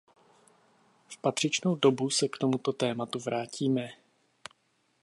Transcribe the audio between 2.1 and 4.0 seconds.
k tomuto tématu vrátíme.